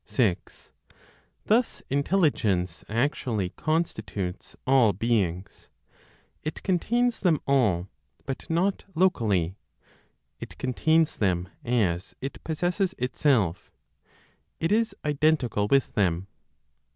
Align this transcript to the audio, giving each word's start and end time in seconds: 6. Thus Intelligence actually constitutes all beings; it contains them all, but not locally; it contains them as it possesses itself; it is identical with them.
6. 0.03 0.71
Thus 1.45 1.83
Intelligence 1.91 2.83
actually 2.89 3.49
constitutes 3.49 4.55
all 4.65 4.93
beings; 4.93 5.69
it 6.41 6.63
contains 6.63 7.19
them 7.19 7.39
all, 7.45 7.87
but 8.25 8.49
not 8.49 8.83
locally; 8.95 9.53
it 10.39 10.57
contains 10.57 11.17
them 11.17 11.49
as 11.63 12.15
it 12.19 12.43
possesses 12.43 12.95
itself; 12.97 13.69
it 14.59 14.71
is 14.71 14.95
identical 15.05 15.67
with 15.67 15.93
them. 15.93 16.25